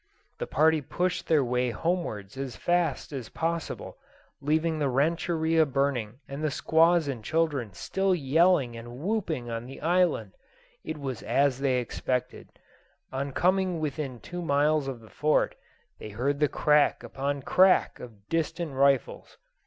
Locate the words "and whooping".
8.75-9.51